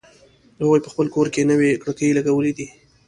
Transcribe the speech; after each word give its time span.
هغوی 0.61 0.79
په 0.83 0.89
خپل 0.93 1.07
کور 1.15 1.27
کی 1.33 1.41
نوې 1.51 1.79
کړکۍ 1.83 2.09
لګولې 2.17 2.51
دي 2.57 2.67